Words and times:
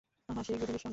আহা, 0.29 0.41
সেই 0.47 0.55
গোধূলির 0.59 0.81
স্বর্ণ! 0.83 0.89